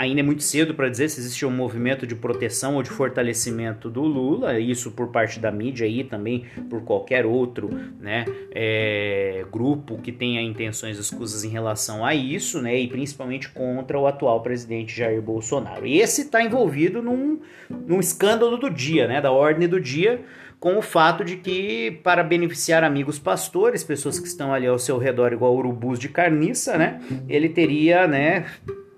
ainda 0.00 0.20
é 0.20 0.22
muito 0.22 0.42
cedo 0.42 0.74
para 0.74 0.88
dizer 0.88 1.10
se 1.10 1.20
existe 1.20 1.44
um 1.44 1.50
movimento 1.50 2.06
de 2.06 2.14
proteção 2.14 2.76
ou 2.76 2.82
de 2.82 2.88
fortalecimento 2.88 3.90
do 3.90 4.00
Lula, 4.00 4.58
isso 4.58 4.90
por 4.92 5.08
parte 5.08 5.38
da 5.38 5.52
mídia 5.52 5.86
e 5.86 6.02
também 6.02 6.46
por 6.70 6.82
qualquer 6.84 7.26
outro 7.26 7.68
né, 8.00 8.24
é, 8.50 9.44
grupo 9.52 9.98
que 9.98 10.10
tenha 10.10 10.40
intenções 10.40 10.98
escusas 10.98 11.44
em 11.44 11.50
relação 11.50 12.02
a 12.02 12.14
isso, 12.14 12.62
né, 12.62 12.80
e 12.80 12.88
principalmente 12.88 13.50
contra 13.50 13.98
o 13.98 14.06
atual 14.06 14.42
presidente 14.42 14.96
Jair 14.96 15.20
Bolsonaro. 15.20 15.86
E 15.86 16.00
esse 16.00 16.22
está 16.22 16.42
envolvido 16.42 17.02
num, 17.02 17.38
num 17.68 18.00
escândalo 18.00 18.56
do 18.56 18.70
dia, 18.70 19.06
né, 19.06 19.20
da 19.20 19.30
ordem 19.30 19.68
do 19.68 19.78
dia, 19.78 20.24
com 20.58 20.78
o 20.78 20.82
fato 20.82 21.24
de 21.24 21.36
que, 21.36 22.00
para 22.02 22.22
beneficiar 22.22 22.84
amigos 22.84 23.18
pastores, 23.18 23.84
pessoas 23.84 24.18
que 24.18 24.26
estão 24.26 24.52
ali 24.52 24.66
ao 24.66 24.78
seu 24.78 24.96
redor 24.96 25.32
igual 25.32 25.54
urubus 25.54 25.98
de 25.98 26.08
carniça, 26.08 26.78
né, 26.78 27.00
ele 27.28 27.50
teria, 27.50 28.06
né, 28.06 28.46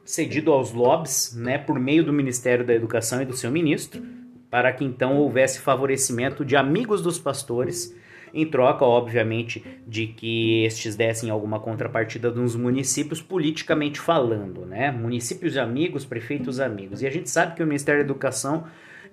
cedido 0.04 0.52
aos 0.52 0.72
lobbies, 0.72 1.34
né, 1.36 1.58
por 1.58 1.78
meio 1.78 2.04
do 2.04 2.12
Ministério 2.12 2.64
da 2.64 2.74
Educação 2.74 3.22
e 3.22 3.24
do 3.24 3.36
seu 3.36 3.50
ministro, 3.50 4.02
para 4.50 4.72
que 4.72 4.84
então 4.84 5.16
houvesse 5.16 5.60
favorecimento 5.60 6.44
de 6.44 6.56
amigos 6.56 7.00
dos 7.00 7.18
pastores, 7.18 7.96
em 8.34 8.46
troca, 8.46 8.84
obviamente, 8.84 9.64
de 9.86 10.06
que 10.06 10.64
estes 10.64 10.96
dessem 10.96 11.30
alguma 11.30 11.60
contrapartida 11.60 12.30
dos 12.30 12.56
municípios 12.56 13.20
politicamente 13.20 14.00
falando, 14.00 14.64
né? 14.64 14.90
Municípios 14.90 15.56
amigos, 15.56 16.04
prefeitos 16.04 16.58
amigos. 16.58 17.02
E 17.02 17.06
a 17.06 17.10
gente 17.10 17.28
sabe 17.28 17.54
que 17.54 17.62
o 17.62 17.66
Ministério 17.66 18.00
da 18.00 18.06
Educação, 18.06 18.64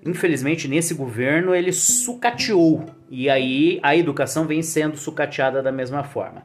infelizmente, 0.06 0.68
nesse 0.70 0.94
governo, 0.94 1.54
ele 1.54 1.74
sucateou. 1.74 2.86
E 3.10 3.30
aí 3.30 3.80
a 3.84 3.96
educação 3.96 4.46
vem 4.46 4.62
sendo 4.62 4.96
sucateada 4.96 5.62
da 5.62 5.72
mesma 5.72 6.04
forma. 6.04 6.44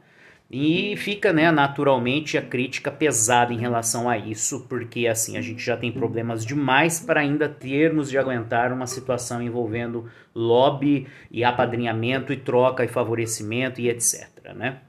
E 0.49 0.95
fica, 0.97 1.33
né, 1.33 1.51
naturalmente 1.51 2.37
a 2.37 2.41
crítica 2.41 2.91
pesada 2.91 3.51
em 3.51 3.57
relação 3.57 4.07
a 4.07 4.17
isso, 4.17 4.67
porque 4.69 5.07
assim, 5.07 5.37
a 5.37 5.41
gente 5.41 5.63
já 5.63 5.75
tem 5.75 5.91
problemas 5.91 6.45
demais 6.45 6.99
para 6.99 7.21
ainda 7.21 7.49
termos 7.49 8.09
de 8.09 8.17
aguentar 8.17 8.71
uma 8.71 8.85
situação 8.85 9.41
envolvendo 9.41 10.07
lobby 10.35 11.07
e 11.31 11.43
apadrinhamento 11.43 12.31
e 12.31 12.37
troca 12.37 12.85
e 12.85 12.87
favorecimento 12.87 13.81
e 13.81 13.89
etc, 13.89 14.29
né? 14.55 14.81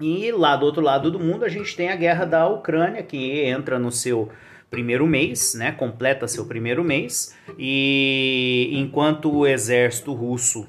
E 0.00 0.30
lá 0.32 0.56
do 0.56 0.66
outro 0.66 0.82
lado 0.82 1.10
do 1.10 1.20
mundo 1.20 1.44
a 1.44 1.48
gente 1.48 1.74
tem 1.76 1.88
a 1.88 1.96
guerra 1.96 2.24
da 2.24 2.48
Ucrânia 2.48 3.02
que 3.02 3.40
entra 3.44 3.78
no 3.78 3.92
seu 3.92 4.28
primeiro 4.68 5.06
mês, 5.06 5.54
né, 5.54 5.70
completa 5.70 6.26
seu 6.26 6.44
primeiro 6.44 6.82
mês, 6.82 7.34
e 7.56 8.70
enquanto 8.72 9.32
o 9.32 9.46
exército 9.46 10.12
russo 10.12 10.66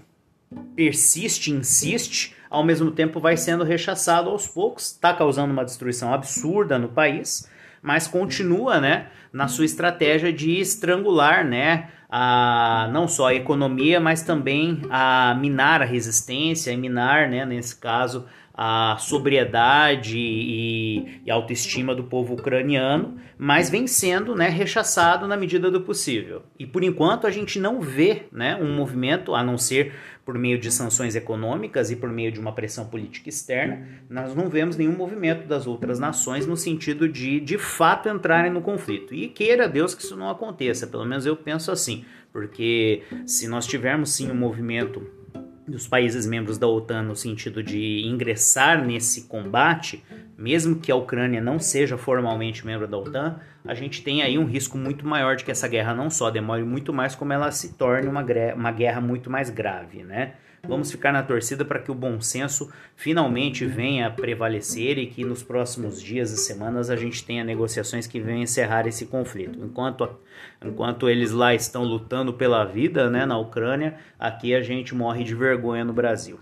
persiste, 0.76 1.52
insiste, 1.52 2.37
ao 2.50 2.64
mesmo 2.64 2.92
tempo 2.92 3.20
vai 3.20 3.38
sendo 3.38 3.64
rechaçado 3.64 4.30
aos 4.30 4.48
poucos, 4.48 4.92
está 4.92 5.14
causando 5.14 5.54
uma 5.54 5.66
destruição 5.66 6.14
absurda 6.14 6.78
no 6.80 6.90
país, 6.90 7.50
mas 7.82 8.08
continua, 8.08 8.80
né, 8.80 9.08
na 9.32 9.48
sua 9.48 9.66
estratégia 9.66 10.32
de 10.32 10.60
estrangular, 10.60 11.46
né, 11.46 11.90
a, 12.10 12.90
não 12.92 13.08
só 13.08 13.28
a 13.28 13.36
economia, 13.36 14.00
mas 14.00 14.24
também 14.24 14.82
a 14.90 15.36
minar 15.40 15.82
a 15.82 15.86
resistência, 15.86 16.72
e 16.72 16.78
minar, 16.78 17.30
né, 17.30 17.46
nesse 17.46 17.76
caso, 17.76 18.26
a 18.60 18.98
sobriedade 18.98 20.18
e, 20.18 21.22
e, 21.24 21.30
autoestima 21.30 21.94
do 21.94 22.06
povo 22.06 22.34
ucraniano, 22.34 23.16
mas 23.38 23.70
vem 23.70 23.86
sendo 23.86 24.34
né, 24.34 24.50
rechaçado 24.50 25.28
na 25.28 25.38
medida 25.38 25.70
do 25.70 25.82
possível. 25.82 26.42
E 26.58 26.66
por 26.66 26.84
enquanto 26.84 27.28
a 27.28 27.30
gente 27.30 27.60
não 27.60 27.80
vê 27.80 28.24
né, 28.32 28.56
um 28.56 28.74
movimento, 28.74 29.36
a 29.36 29.44
não 29.44 29.60
ser 29.60 29.94
por 30.26 30.40
meio 30.40 30.58
de 30.58 30.72
sanções 30.72 31.16
econômicas 31.16 31.92
e 31.92 31.96
por 31.96 32.10
meio 32.10 32.32
de 32.32 32.40
uma 32.40 32.52
pressão 32.52 32.88
política 32.88 33.30
externa, 33.30 33.88
nós 34.10 34.34
não 34.34 34.50
vemos 34.50 34.76
nenhum 34.76 34.96
movimento 34.96 35.48
das 35.48 35.68
outras 35.68 36.00
nações 36.00 36.48
no 36.48 36.58
sentido 36.58 37.08
de 37.08 37.40
de 37.40 37.60
fato 37.60 38.10
entrarem 38.10 38.52
no 38.52 38.62
conflito. 38.62 39.14
E 39.14 39.28
queira 39.28 39.70
Deus 39.70 39.94
que 39.94 40.02
isso 40.02 40.18
não 40.18 40.32
aconteça, 40.32 40.88
pelo 40.88 41.06
menos 41.06 41.28
eu 41.28 41.36
penso 41.36 41.72
assim, 41.72 42.04
porque 42.34 43.04
se 43.26 43.48
nós 43.48 43.68
tivermos 43.68 44.12
sim 44.14 44.32
um 44.32 44.36
movimento 44.36 45.08
dos 45.68 45.88
países 45.88 46.26
membros 46.26 46.58
da 46.58 46.68
OTAN 46.68 47.04
no 47.04 47.16
sentido 47.16 47.62
de 47.62 48.02
ingressar 48.06 48.84
nesse 48.86 49.24
combate, 49.28 50.04
mesmo 50.38 50.80
que 50.80 50.92
a 50.92 50.96
Ucrânia 50.96 51.42
não 51.42 51.60
seja 51.60 51.98
formalmente 51.98 52.66
membro 52.66 52.88
da 52.88 52.98
OTAN, 52.98 53.40
a 53.66 53.74
gente 53.74 54.02
tem 54.02 54.22
aí 54.22 54.38
um 54.38 54.46
risco 54.46 54.78
muito 54.78 55.06
maior 55.06 55.36
de 55.36 55.44
que 55.44 55.52
essa 55.52 55.68
guerra 55.68 55.94
não 55.94 56.10
só 56.10 56.30
demore 56.30 56.64
muito 56.64 56.94
mais, 56.94 57.16
como 57.16 57.34
ela 57.34 57.52
se 57.52 57.74
torne 57.74 58.08
uma, 58.08 58.26
uma 58.56 58.72
guerra 58.72 59.02
muito 59.02 59.30
mais 59.30 59.50
grave, 59.50 60.04
né? 60.04 60.36
Vamos 60.68 60.92
ficar 60.92 61.12
na 61.14 61.24
torcida 61.24 61.64
para 61.64 61.80
que 61.80 61.92
o 61.92 61.96
bom 61.96 62.20
senso 62.20 62.72
finalmente 62.96 63.66
venha 63.66 64.08
a 64.08 64.12
prevalecer 64.12 64.98
e 64.98 65.08
que 65.08 65.24
nos 65.24 65.42
próximos 65.42 66.02
dias 66.02 66.32
e 66.32 66.38
semanas 66.38 66.90
a 66.90 66.96
gente 66.96 67.24
tenha 67.24 67.44
negociações 67.44 68.06
que 68.06 68.20
venham 68.20 68.42
encerrar 68.42 68.86
esse 68.88 69.06
conflito. 69.06 69.64
Enquanto, 69.64 70.10
enquanto 70.64 71.10
eles 71.10 71.32
lá 71.32 71.56
estão 71.56 71.84
lutando 71.84 72.34
pela 72.34 72.66
vida 72.66 73.10
né, 73.10 73.26
na 73.26 73.38
Ucrânia, 73.38 73.96
aqui 74.20 74.54
a 74.54 74.62
gente 74.62 74.94
morre 74.94 75.24
de 75.24 75.34
vergonha 75.34 75.86
no 75.86 75.94
Brasil. 75.94 76.40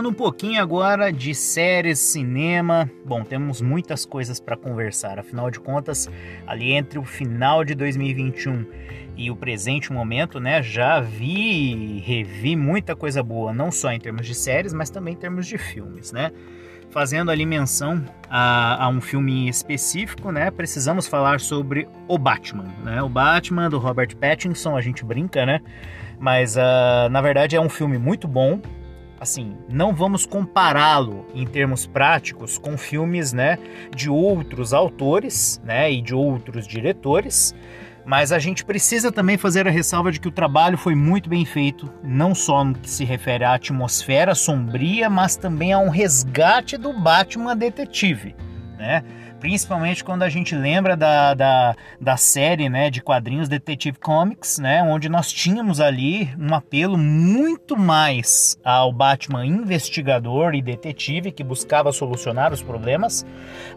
Falando 0.00 0.14
um 0.14 0.16
pouquinho 0.16 0.62
agora 0.62 1.12
de 1.12 1.34
séries, 1.34 1.98
cinema. 1.98 2.90
Bom, 3.04 3.22
temos 3.22 3.60
muitas 3.60 4.06
coisas 4.06 4.40
para 4.40 4.56
conversar. 4.56 5.18
Afinal 5.18 5.50
de 5.50 5.60
contas, 5.60 6.08
ali 6.46 6.72
entre 6.72 6.98
o 6.98 7.04
final 7.04 7.62
de 7.66 7.74
2021 7.74 8.64
e 9.14 9.30
o 9.30 9.36
presente 9.36 9.92
momento, 9.92 10.40
né, 10.40 10.62
já 10.62 11.00
vi 11.00 11.98
revi 11.98 12.56
muita 12.56 12.96
coisa 12.96 13.22
boa, 13.22 13.52
não 13.52 13.70
só 13.70 13.92
em 13.92 14.00
termos 14.00 14.26
de 14.26 14.34
séries, 14.34 14.72
mas 14.72 14.88
também 14.88 15.12
em 15.12 15.18
termos 15.18 15.46
de 15.46 15.58
filmes, 15.58 16.12
né? 16.12 16.32
Fazendo 16.88 17.30
ali 17.30 17.44
menção 17.44 18.02
a, 18.30 18.82
a 18.82 18.88
um 18.88 19.02
filme 19.02 19.50
específico, 19.50 20.32
né? 20.32 20.50
Precisamos 20.50 21.06
falar 21.06 21.40
sobre 21.40 21.86
o 22.08 22.16
Batman, 22.16 22.64
né? 22.82 23.02
O 23.02 23.08
Batman 23.10 23.68
do 23.68 23.76
Robert 23.76 24.16
Pattinson, 24.16 24.78
a 24.78 24.80
gente 24.80 25.04
brinca, 25.04 25.44
né? 25.44 25.60
Mas 26.18 26.56
uh, 26.56 27.10
na 27.10 27.20
verdade 27.20 27.54
é 27.54 27.60
um 27.60 27.68
filme 27.68 27.98
muito 27.98 28.26
bom, 28.26 28.62
assim, 29.20 29.54
não 29.68 29.94
vamos 29.94 30.24
compará-lo 30.24 31.26
em 31.34 31.46
termos 31.46 31.86
práticos 31.86 32.56
com 32.56 32.78
filmes, 32.78 33.32
né, 33.34 33.58
de 33.94 34.08
outros 34.08 34.72
autores, 34.72 35.60
né, 35.62 35.92
e 35.92 36.00
de 36.00 36.14
outros 36.14 36.66
diretores, 36.66 37.54
mas 38.04 38.32
a 38.32 38.38
gente 38.38 38.64
precisa 38.64 39.12
também 39.12 39.36
fazer 39.36 39.68
a 39.68 39.70
ressalva 39.70 40.10
de 40.10 40.18
que 40.18 40.26
o 40.26 40.32
trabalho 40.32 40.78
foi 40.78 40.94
muito 40.94 41.28
bem 41.28 41.44
feito, 41.44 41.92
não 42.02 42.34
só 42.34 42.64
no 42.64 42.74
que 42.74 42.88
se 42.88 43.04
refere 43.04 43.44
à 43.44 43.54
atmosfera 43.54 44.34
sombria, 44.34 45.10
mas 45.10 45.36
também 45.36 45.72
a 45.72 45.78
um 45.78 45.90
resgate 45.90 46.78
do 46.78 46.92
Batman 46.92 47.54
detetive, 47.54 48.34
né? 48.78 49.04
Principalmente 49.40 50.04
quando 50.04 50.22
a 50.22 50.28
gente 50.28 50.54
lembra 50.54 50.96
da, 50.96 51.34
da, 51.34 51.76
da 51.98 52.16
série 52.16 52.68
né, 52.68 52.90
de 52.90 53.02
quadrinhos 53.02 53.48
Detective 53.48 53.98
Comics, 53.98 54.58
né, 54.58 54.82
onde 54.82 55.08
nós 55.08 55.32
tínhamos 55.32 55.80
ali 55.80 56.30
um 56.38 56.54
apelo 56.54 56.98
muito 56.98 57.76
mais 57.76 58.58
ao 58.62 58.92
Batman 58.92 59.46
investigador 59.46 60.54
e 60.54 60.60
detetive 60.60 61.32
que 61.32 61.42
buscava 61.42 61.90
solucionar 61.90 62.52
os 62.52 62.62
problemas, 62.62 63.24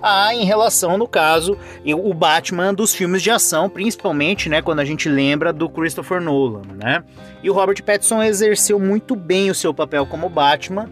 a 0.02 0.36
em 0.36 0.44
relação, 0.44 0.98
no 0.98 1.08
caso, 1.08 1.58
o 1.86 2.14
Batman 2.14 2.74
dos 2.74 2.94
filmes 2.94 3.22
de 3.22 3.32
ação, 3.32 3.70
principalmente 3.70 4.50
né, 4.50 4.62
quando 4.62 4.82
a 4.82 4.86
gente 4.86 5.08
lembra 5.08 5.54
do 5.54 5.70
Christopher 5.70 6.22
Nolan. 6.22 6.64
Né? 6.76 7.04
E 7.42 7.50
o 7.50 7.54
Robert 7.54 7.82
Pattinson 7.84 8.22
exerceu 8.22 8.80
muito 8.80 9.16
bem 9.16 9.50
o 9.50 9.56
seu 9.56 9.74
papel 9.74 10.06
como 10.06 10.28
Batman. 10.28 10.90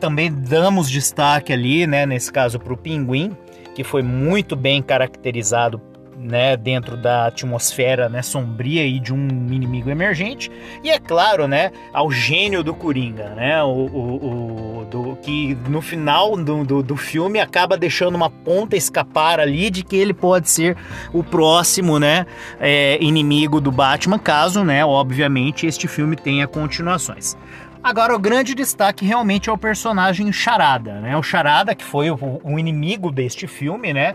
Também 0.00 0.32
damos 0.32 0.90
destaque 0.90 1.52
ali, 1.52 1.86
né, 1.86 2.04
nesse 2.04 2.32
caso, 2.32 2.58
para 2.58 2.72
o 2.72 2.76
Pinguim, 2.76 3.36
que 3.74 3.84
foi 3.84 4.02
muito 4.02 4.54
bem 4.56 4.82
caracterizado 4.82 5.80
né, 6.22 6.56
dentro 6.56 6.96
da 6.96 7.26
atmosfera 7.26 8.08
né, 8.08 8.22
sombria 8.22 8.86
e 8.86 9.00
de 9.00 9.12
um 9.12 9.26
inimigo 9.50 9.90
emergente. 9.90 10.50
E 10.82 10.90
é 10.90 10.98
claro 10.98 11.48
né 11.48 11.72
ao 11.92 12.10
gênio 12.10 12.62
do 12.62 12.74
Coringa 12.74 13.30
né 13.30 13.62
o, 13.62 13.68
o, 13.68 14.80
o 14.80 14.84
do, 14.84 15.16
que 15.16 15.56
no 15.68 15.80
final 15.80 16.36
do, 16.36 16.64
do, 16.64 16.82
do, 16.82 16.96
filme 16.96 17.40
acaba 17.40 17.76
deixando 17.76 18.14
uma 18.14 18.30
ponta 18.30 18.76
escapar 18.76 19.40
ali 19.40 19.70
de 19.70 19.82
que 19.82 19.96
ele 19.96 20.14
pode 20.14 20.48
ser 20.48 20.76
o 21.12 21.24
próximo 21.24 21.98
né 21.98 22.26
é, 22.60 23.02
inimigo 23.02 23.60
do 23.60 23.72
Batman 23.72 24.18
caso 24.18 24.62
né 24.62 24.84
obviamente 24.84 25.66
este 25.66 25.88
filme 25.88 26.14
tenha 26.14 26.46
continuações 26.46 27.36
Agora, 27.82 28.14
o 28.14 28.18
grande 28.18 28.54
destaque 28.54 29.04
realmente 29.04 29.50
é 29.50 29.52
o 29.52 29.58
personagem 29.58 30.32
Charada, 30.32 31.00
né? 31.00 31.16
O 31.16 31.22
Charada, 31.22 31.74
que 31.74 31.84
foi 31.84 32.10
o, 32.10 32.40
o 32.44 32.58
inimigo 32.58 33.10
deste 33.10 33.48
filme, 33.48 33.92
né? 33.92 34.14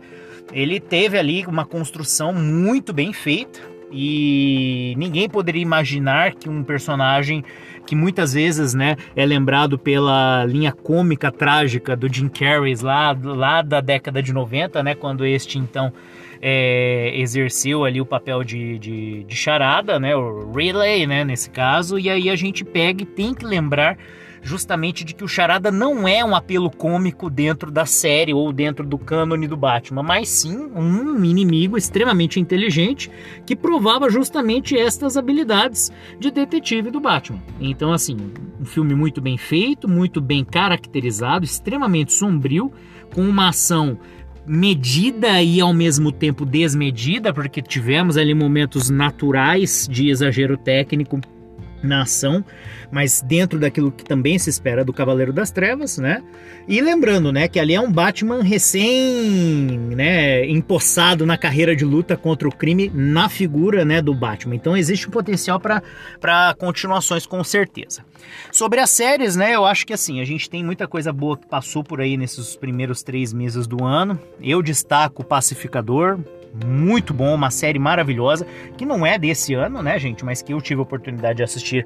Ele 0.53 0.79
teve 0.79 1.17
ali 1.17 1.45
uma 1.45 1.65
construção 1.65 2.31
muito 2.31 2.93
bem 2.93 3.12
feita 3.12 3.59
e 3.91 4.93
ninguém 4.97 5.29
poderia 5.29 5.62
imaginar 5.62 6.33
que 6.36 6.47
um 6.47 6.63
personagem 6.63 7.43
que 7.86 7.95
muitas 7.95 8.33
vezes 8.33 8.74
né, 8.74 8.97
é 9.15 9.25
lembrado 9.25 9.77
pela 9.77 10.45
linha 10.45 10.71
cômica 10.71 11.31
trágica 11.31 11.95
do 11.95 12.13
Jim 12.13 12.27
Carrey 12.27 12.75
lá, 12.81 13.17
lá 13.21 13.62
da 13.62 13.79
década 13.79 14.21
de 14.21 14.33
90, 14.33 14.83
né, 14.83 14.95
quando 14.95 15.25
este 15.25 15.57
então 15.57 15.91
é, 16.41 17.12
exerceu 17.20 17.86
ali 17.86 18.00
o 18.01 18.06
papel 18.06 18.44
de, 18.44 18.77
de, 18.79 19.24
de 19.24 19.36
charada, 19.36 20.00
né? 20.00 20.15
O 20.15 20.51
relay, 20.51 21.06
né? 21.08 21.24
Nesse 21.24 21.50
caso, 21.50 21.98
e 22.00 22.10
aí 22.10 22.29
a 22.29 22.36
gente 22.36 22.63
pega 22.63 23.03
e 23.03 23.06
tem 23.06 23.34
que 23.34 23.46
lembrar 23.46 23.98
justamente 24.41 25.03
de 25.03 25.13
que 25.13 25.24
o 25.24 25.27
Charada 25.27 25.72
não 25.72 26.08
é 26.08 26.24
um 26.24 26.36
apelo 26.36 26.72
cômico 26.72 27.29
dentro 27.29 27.70
da 27.70 27.86
série 27.86 28.34
ou 28.34 28.51
dentro 28.51 28.86
do 28.86 28.98
cânone 28.98 29.48
do 29.48 29.58
Batman, 29.58 30.03
mas 30.03 30.29
sim 30.29 30.70
um 30.74 31.24
inimigo 31.24 31.77
extremamente 31.77 32.39
inteligente 32.39 33.12
que 33.46 33.56
provava 33.56 34.10
justamente 34.10 34.77
estas 34.77 35.17
habilidades 35.17 35.91
de 36.20 36.32
detetive 36.32 36.89
do 36.89 37.00
Batman. 37.00 37.41
Então, 37.60 37.91
assim, 37.91 38.15
um 38.60 38.65
filme 38.65 38.96
muito 38.96 39.22
bem 39.22 39.38
feito, 39.38 39.88
muito 39.88 40.22
bem 40.22 40.44
caracterizado, 40.44 41.44
extremamente 41.44 42.13
sombrio, 42.13 42.72
com 43.13 43.22
uma 43.22 43.50
ação 43.50 43.98
medida 44.47 45.41
e 45.41 45.59
ao 45.59 45.73
mesmo 45.73 46.11
tempo 46.11 46.45
desmedida, 46.45 47.33
porque 47.33 47.61
tivemos 47.61 48.15
ali 48.15 48.33
momentos 48.33 48.89
naturais 48.89 49.87
de 49.91 50.09
exagero 50.09 50.57
técnico 50.57 51.19
na 51.81 52.01
ação, 52.01 52.43
mas 52.91 53.22
dentro 53.22 53.60
daquilo 53.60 53.91
que 53.91 54.03
também 54.03 54.39
se 54.39 54.50
espera 54.50 54.84
do 54.84 54.93
Cavaleiro 54.93 55.31
das 55.31 55.51
Trevas, 55.51 55.98
né? 55.98 56.24
E 56.67 56.81
lembrando, 56.81 57.31
né, 57.31 57.48
que 57.48 57.60
ali 57.60 57.74
é 57.74 57.79
um 57.79 57.91
Batman 57.91 58.43
recém, 58.43 59.79
né, 59.96 60.46
empossado 60.46 61.25
na 61.25 61.38
carreira 61.38 61.75
de 61.75 61.86
luta 61.86 62.17
contra 62.17 62.48
o 62.48 62.51
crime 62.51 62.91
na 62.93 63.29
figura, 63.29 63.86
né, 63.86 64.01
do 64.01 64.13
Batman. 64.13 64.55
Então 64.55 64.75
existe 64.75 65.07
um 65.07 65.12
potencial 65.12 65.60
para 65.60 66.53
continuações 66.57 67.25
com 67.25 67.43
certeza. 67.43 68.03
Sobre 68.51 68.79
as 68.81 68.89
séries, 68.89 69.36
né, 69.36 69.55
eu 69.55 69.65
acho 69.65 69.86
que 69.86 69.93
assim, 69.93 70.19
a 70.19 70.25
gente 70.25 70.50
tem 70.50 70.63
muita 70.63 70.88
coisa 70.88 71.13
boa 71.13 71.38
que 71.38 71.48
passou 71.48 71.84
por 71.84 72.01
aí 72.01 72.17
nesses 72.17 72.55
primeiros 72.55 73.01
três 73.01 73.31
meses 73.31 73.65
do 73.65 73.86
ano. 73.86 74.19
Eu 74.41 74.62
destaco 74.62 75.22
o 75.22 75.25
Pacificador, 75.25 76.19
muito 76.65 77.13
bom, 77.13 77.33
uma 77.33 77.51
série 77.51 77.79
maravilhosa, 77.79 78.45
que 78.77 78.85
não 78.85 79.05
é 79.05 79.17
desse 79.17 79.53
ano, 79.53 79.81
né, 79.81 79.97
gente, 79.99 80.23
mas 80.25 80.41
que 80.41 80.53
eu 80.53 80.61
tive 80.61 80.79
a 80.79 80.83
oportunidade 80.83 81.37
de 81.37 81.43
assistir 81.43 81.85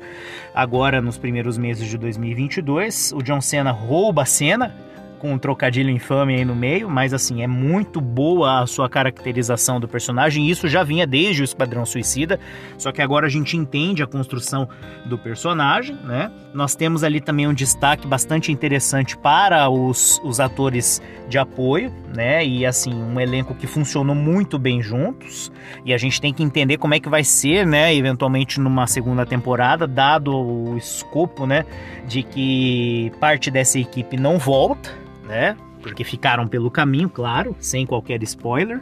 agora 0.53 1.01
nos 1.01 1.17
primeiros 1.17 1.57
meses 1.57 1.87
de 1.87 1.97
2022. 1.97 3.13
O 3.13 3.21
John 3.21 3.41
Cena 3.41 3.71
rouba 3.71 4.23
a 4.23 4.25
cena, 4.25 4.75
com 5.21 5.31
um 5.31 5.37
trocadilho 5.37 5.91
infame 5.91 6.33
aí 6.33 6.43
no 6.43 6.55
meio, 6.55 6.89
mas 6.89 7.13
assim, 7.13 7.43
é 7.43 7.47
muito 7.47 8.01
boa 8.01 8.61
a 8.61 8.65
sua 8.65 8.89
caracterização 8.89 9.79
do 9.79 9.87
personagem. 9.87 10.49
Isso 10.49 10.67
já 10.67 10.83
vinha 10.83 11.05
desde 11.05 11.43
o 11.43 11.45
Esquadrão 11.45 11.85
Suicida, 11.85 12.39
só 12.75 12.91
que 12.91 13.03
agora 13.03 13.27
a 13.27 13.29
gente 13.29 13.55
entende 13.55 14.01
a 14.01 14.07
construção 14.07 14.67
do 15.05 15.19
personagem, 15.19 15.95
né? 16.03 16.31
Nós 16.55 16.73
temos 16.73 17.03
ali 17.03 17.21
também 17.21 17.47
um 17.47 17.53
destaque 17.53 18.07
bastante 18.07 18.51
interessante 18.51 19.15
para 19.15 19.69
os, 19.69 20.19
os 20.23 20.39
atores 20.39 20.99
de 21.29 21.37
apoio, 21.37 21.93
né? 22.15 22.43
E 22.43 22.65
assim, 22.65 22.91
um 22.91 23.19
elenco 23.19 23.53
que 23.53 23.67
funcionou 23.67 24.15
muito 24.15 24.57
bem 24.57 24.81
juntos. 24.81 25.51
E 25.85 25.93
a 25.93 25.99
gente 25.99 26.19
tem 26.19 26.33
que 26.33 26.41
entender 26.41 26.77
como 26.77 26.95
é 26.95 26.99
que 26.99 27.07
vai 27.07 27.23
ser, 27.23 27.67
né? 27.67 27.93
Eventualmente 27.93 28.59
numa 28.59 28.87
segunda 28.87 29.23
temporada, 29.23 29.85
dado 29.85 30.35
o 30.35 30.75
escopo, 30.77 31.45
né? 31.45 31.63
De 32.07 32.23
que 32.23 33.11
parte 33.19 33.51
dessa 33.51 33.77
equipe 33.77 34.17
não 34.17 34.39
volta, 34.39 34.89
né? 35.31 35.55
Porque 35.81 36.03
ficaram 36.03 36.45
pelo 36.45 36.69
caminho, 36.69 37.09
claro, 37.09 37.55
sem 37.59 37.85
qualquer 37.85 38.21
spoiler. 38.23 38.81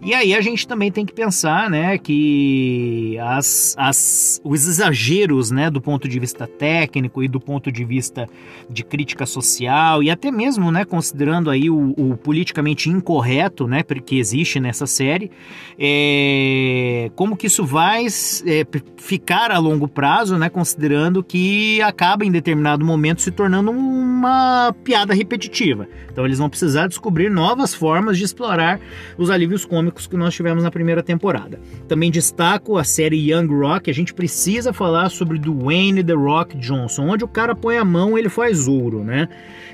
E 0.00 0.14
aí 0.14 0.34
a 0.34 0.40
gente 0.40 0.66
também 0.66 0.92
tem 0.92 1.04
que 1.04 1.12
pensar, 1.12 1.68
né, 1.68 1.98
que 1.98 3.16
as, 3.20 3.74
as, 3.76 4.40
os 4.44 4.66
exageros, 4.66 5.50
né, 5.50 5.70
do 5.70 5.80
ponto 5.80 6.08
de 6.08 6.18
vista 6.18 6.46
técnico 6.46 7.22
e 7.22 7.28
do 7.28 7.40
ponto 7.40 7.70
de 7.72 7.84
vista 7.84 8.28
de 8.70 8.84
crítica 8.84 9.26
social 9.26 10.02
e 10.02 10.10
até 10.10 10.30
mesmo, 10.30 10.70
né, 10.70 10.84
considerando 10.84 11.50
aí 11.50 11.68
o, 11.68 11.94
o 11.96 12.16
politicamente 12.16 12.88
incorreto, 12.88 13.66
né, 13.66 13.82
que 13.82 14.18
existe 14.18 14.60
nessa 14.60 14.86
série, 14.86 15.30
é, 15.78 17.10
como 17.16 17.36
que 17.36 17.46
isso 17.48 17.64
vai 17.64 18.06
é, 18.06 18.66
ficar 18.96 19.50
a 19.50 19.58
longo 19.58 19.88
prazo, 19.88 20.38
né, 20.38 20.48
considerando 20.48 21.22
que 21.24 21.82
acaba 21.82 22.24
em 22.24 22.30
determinado 22.30 22.84
momento 22.84 23.20
se 23.22 23.30
tornando 23.30 23.70
uma 23.70 24.74
piada 24.84 25.12
repetitiva. 25.12 25.88
Então 26.10 26.24
eles 26.24 26.38
vão 26.38 26.48
precisar 26.48 26.86
descobrir 26.86 27.30
novas 27.30 27.74
formas 27.74 28.16
de 28.16 28.24
explorar 28.24 28.80
os 29.16 29.30
alívios 29.30 29.64
cômicos 29.64 29.87
cômicos 29.88 30.06
que 30.06 30.16
nós 30.16 30.34
tivemos 30.34 30.62
na 30.62 30.70
primeira 30.70 31.02
temporada. 31.02 31.58
Também 31.86 32.10
destaco 32.10 32.76
a 32.76 32.84
série 32.84 33.30
Young 33.30 33.48
Rock, 33.48 33.90
a 33.90 33.94
gente 33.94 34.12
precisa 34.12 34.72
falar 34.72 35.08
sobre 35.08 35.38
Dwayne 35.38 36.04
The 36.04 36.12
Rock 36.12 36.56
Johnson, 36.58 37.08
onde 37.08 37.24
o 37.24 37.28
cara 37.28 37.54
põe 37.54 37.78
a 37.78 37.84
mão 37.84 38.18
ele 38.18 38.28
faz 38.28 38.68
ouro, 38.68 39.02
né? 39.02 39.28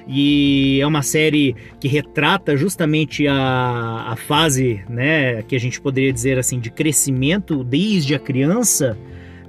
E 0.07 0.79
é 0.81 0.87
uma 0.87 1.03
série 1.03 1.57
que 1.81 1.89
retrata 1.89 2.57
justamente 2.57 3.27
a, 3.27 4.13
a 4.13 4.17
fase, 4.17 4.83
né, 4.89 5.43
que 5.43 5.57
a 5.57 5.61
gente 5.61 5.81
poderia 5.81 6.13
dizer 6.13 6.39
assim, 6.39 6.61
de 6.61 6.71
crescimento 6.71 7.65
desde 7.65 8.15
a 8.15 8.19
criança 8.19 8.99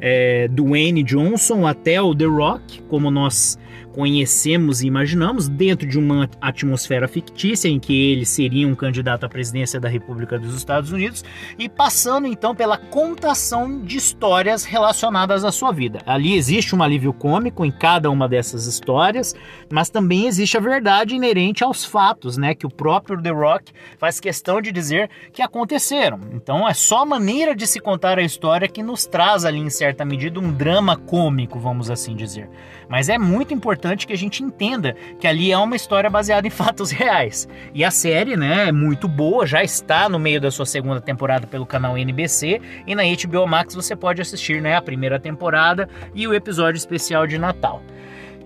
é, 0.07 0.47
Dwayne 0.49 1.01
Johnson 1.01 1.65
até 1.65 1.99
o 1.99 2.13
The 2.13 2.25
Rock, 2.25 2.79
como 2.83 3.09
nós 3.09 3.57
conhecemos 3.95 4.81
e 4.81 4.87
imaginamos, 4.87 5.47
dentro 5.47 5.87
de 5.87 5.97
uma 5.97 6.29
atmosfera 6.41 7.07
fictícia 7.07 7.69
em 7.69 7.79
que 7.79 8.11
ele 8.11 8.25
seria 8.25 8.67
um 8.67 8.75
candidato 8.75 9.25
à 9.25 9.29
presidência 9.29 9.79
da 9.79 9.87
República 9.87 10.37
dos 10.37 10.53
Estados 10.53 10.91
Unidos 10.91 11.23
e 11.57 11.69
passando 11.69 12.27
então 12.27 12.53
pela 12.53 12.77
contação 12.77 13.81
de 13.81 13.95
histórias 13.95 14.65
relacionadas 14.65 15.45
à 15.45 15.51
sua 15.51 15.71
vida. 15.71 15.99
Ali 16.05 16.35
existe 16.35 16.75
um 16.75 16.83
alívio 16.83 17.13
cômico 17.13 17.63
em 17.63 17.71
cada 17.71 18.11
uma 18.11 18.27
dessas 18.27 18.65
histórias, 18.65 19.33
mas 19.71 19.89
também 19.89 20.27
existe 20.27 20.57
a 20.57 20.59
verdade 20.59 21.15
inerente 21.15 21.63
aos 21.63 21.85
fatos, 21.85 22.35
né, 22.35 22.53
que 22.53 22.65
o 22.65 22.69
próprio 22.69 23.21
The 23.21 23.31
Rock 23.31 23.71
faz 23.97 24.19
questão 24.19 24.61
de 24.61 24.73
dizer 24.73 25.09
que 25.31 25.41
aconteceram. 25.41 26.19
Então 26.33 26.67
é 26.67 26.73
só 26.73 27.03
a 27.03 27.05
maneira 27.05 27.55
de 27.55 27.65
se 27.65 27.79
contar 27.79 28.19
a 28.19 28.23
história 28.23 28.67
que 28.67 28.83
nos 28.83 29.05
traz 29.05 29.45
ali 29.45 29.59
em 29.59 29.69
medida 30.03 30.39
um 30.39 30.51
drama 30.51 30.97
cômico, 30.97 31.59
vamos 31.59 31.89
assim 31.89 32.15
dizer. 32.15 32.49
Mas 32.89 33.07
é 33.07 33.17
muito 33.17 33.53
importante 33.53 34.05
que 34.05 34.13
a 34.13 34.17
gente 34.17 34.43
entenda 34.43 34.95
que 35.19 35.27
ali 35.27 35.51
é 35.51 35.57
uma 35.57 35.75
história 35.75 36.09
baseada 36.09 36.47
em 36.47 36.49
fatos 36.51 36.91
reais. 36.91 37.47
E 37.73 37.83
a 37.83 37.91
série, 37.91 38.35
né, 38.35 38.67
é 38.67 38.71
muito 38.71 39.07
boa, 39.07 39.45
já 39.45 39.63
está 39.63 40.09
no 40.09 40.19
meio 40.19 40.41
da 40.41 40.51
sua 40.51 40.65
segunda 40.65 40.99
temporada 40.99 41.47
pelo 41.47 41.65
canal 41.65 41.97
NBC 41.97 42.59
e 42.85 42.95
na 42.95 43.03
HBO 43.03 43.47
Max 43.47 43.75
você 43.75 43.95
pode 43.95 44.21
assistir, 44.21 44.61
né, 44.61 44.75
a 44.75 44.81
primeira 44.81 45.19
temporada 45.19 45.87
e 46.13 46.27
o 46.27 46.33
episódio 46.33 46.77
especial 46.77 47.27
de 47.27 47.37
Natal. 47.37 47.81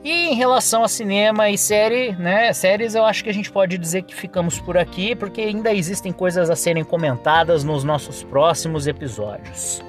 E 0.03 0.29
em 0.29 0.33
relação 0.33 0.83
a 0.83 0.88
cinema 0.88 1.49
e 1.49 1.57
série, 1.57 2.13
né, 2.13 2.53
séries, 2.53 2.95
eu 2.95 3.03
acho 3.03 3.21
que 3.23 3.29
a 3.29 3.33
gente 3.33 3.51
pode 3.51 3.77
dizer 3.77 4.03
que 4.03 4.15
ficamos 4.15 4.59
por 4.59 4.77
aqui, 4.77 5.13
porque 5.13 5.41
ainda 5.41 5.73
existem 5.73 6.13
coisas 6.13 6.49
a 6.49 6.55
serem 6.55 6.85
comentadas 6.85 7.65
nos 7.65 7.83
nossos 7.83 8.23
próximos 8.23 8.88
episódios. 8.88 9.83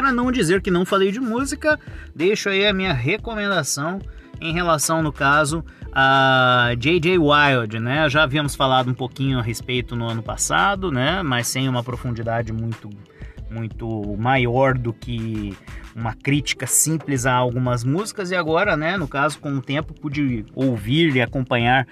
Para 0.00 0.12
não 0.12 0.32
dizer 0.32 0.62
que 0.62 0.70
não 0.70 0.86
falei 0.86 1.12
de 1.12 1.20
música, 1.20 1.78
deixo 2.16 2.48
aí 2.48 2.66
a 2.66 2.72
minha 2.72 2.92
recomendação 2.92 4.00
em 4.40 4.50
relação, 4.50 5.02
no 5.02 5.12
caso, 5.12 5.62
a 5.92 6.70
J.J. 6.78 7.18
Wild, 7.18 7.78
né? 7.78 8.08
Já 8.08 8.22
havíamos 8.22 8.54
falado 8.54 8.90
um 8.90 8.94
pouquinho 8.94 9.38
a 9.38 9.42
respeito 9.42 9.94
no 9.94 10.08
ano 10.08 10.22
passado, 10.22 10.90
né? 10.90 11.22
Mas 11.22 11.48
sem 11.48 11.68
uma 11.68 11.84
profundidade 11.84 12.50
muito 12.50 12.88
muito 13.50 14.16
maior 14.16 14.78
do 14.78 14.92
que 14.92 15.56
uma 15.94 16.14
crítica 16.14 16.66
simples 16.66 17.26
a 17.26 17.34
algumas 17.34 17.84
músicas 17.84 18.30
e 18.30 18.36
agora, 18.36 18.76
né, 18.76 18.96
no 18.96 19.08
caso, 19.08 19.38
com 19.40 19.52
o 19.54 19.60
tempo 19.60 19.92
pude 19.92 20.44
ouvir 20.54 21.14
e 21.16 21.20
acompanhar, 21.20 21.86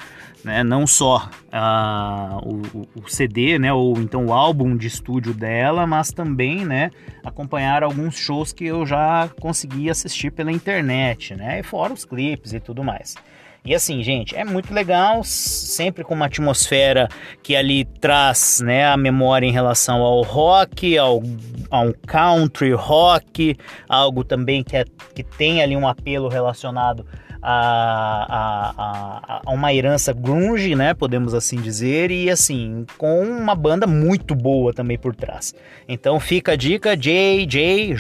né, 0.45 0.63
não 0.63 0.87
só 0.87 1.29
uh, 1.53 2.49
o, 2.49 2.89
o, 3.03 3.09
CD, 3.09 3.59
né, 3.59 3.73
ou 3.73 3.99
então 4.01 4.27
o 4.27 4.33
álbum 4.33 4.77
de 4.77 4.87
estúdio 4.87 5.35
dela, 5.35 5.87
mas 5.87 6.11
também, 6.13 6.65
né, 6.65 6.91
acompanhar 7.25 7.83
alguns 7.83 8.17
shows 8.17 8.53
que 8.53 8.65
eu 8.65 8.87
já 8.87 9.29
consegui 9.41 9.91
assistir 9.91 10.31
pela 10.31 10.53
internet, 10.53 11.35
né, 11.35 11.61
e 11.61 11.63
fora 11.63 11.93
os 11.93 12.05
clipes 12.05 12.53
e 12.53 12.61
tudo 12.61 12.85
mais. 12.85 13.17
E 13.65 13.75
assim, 13.75 14.03
gente, 14.03 14.35
é 14.35 14.45
muito 14.45 14.73
legal, 14.73 15.23
sempre 15.25 16.03
com 16.03 16.15
uma 16.15 16.27
atmosfera 16.27 17.09
que 17.43 17.55
ali 17.55 17.85
traz 17.85 18.61
né, 18.65 18.87
a 18.87 18.97
memória 18.97 19.47
em 19.47 19.53
relação 19.53 20.01
ao 20.01 20.23
rock, 20.23 20.97
ao, 20.97 21.23
ao 21.71 21.93
country 22.07 22.73
rock, 22.73 23.57
algo 23.89 24.25
também 24.25 24.65
que, 24.65 24.77
é, 24.77 24.85
que 25.15 25.23
tem 25.23 25.63
ali 25.63 25.77
um 25.77 25.87
apelo 25.87 26.29
relacionado 26.29 27.05
a, 27.43 28.73
a, 28.79 29.41
a, 29.45 29.53
uma 29.53 29.73
herança 29.73 30.13
grunge, 30.13 30.75
né, 30.75 30.95
podemos 30.95 31.35
assim 31.35 31.61
dizer, 31.61 32.11
e 32.11 32.31
assim, 32.31 32.85
com 32.97 33.23
uma 33.23 33.55
banda 33.55 33.87
muito 33.87 34.35
boa 34.35 34.73
também 34.73 34.99
por 34.99 35.15
trás. 35.15 35.55
Então 35.89 36.19
fica 36.21 36.53
a 36.53 36.57
dica 36.57 36.97
JJJJ 36.97 37.97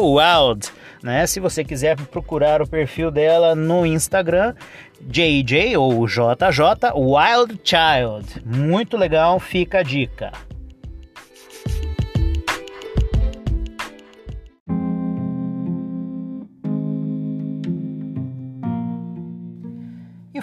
Wild 0.00 0.72
né? 1.02 1.26
Se 1.26 1.40
você 1.40 1.64
quiser 1.64 1.96
procurar 1.96 2.62
o 2.62 2.66
perfil 2.66 3.10
dela 3.10 3.54
no 3.54 3.86
Instagram, 3.86 4.54
JJ 5.00 5.76
ou 5.76 6.06
JJ 6.06 6.92
Wild 6.94 7.60
Child. 7.62 8.42
Muito 8.44 8.96
legal, 8.96 9.38
fica 9.38 9.78
a 9.78 9.82
dica. 9.82 10.32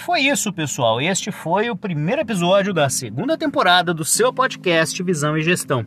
Foi 0.05 0.21
isso, 0.21 0.53
pessoal. 0.53 1.01
Este 1.01 1.31
foi 1.31 1.71
o 1.71 1.75
primeiro 1.75 2.21
episódio 2.21 2.71
da 2.71 2.87
segunda 2.89 3.35
temporada 3.35 3.91
do 3.91 4.05
seu 4.05 4.31
podcast 4.31 5.01
Visão 5.01 5.35
e 5.35 5.41
Gestão. 5.41 5.83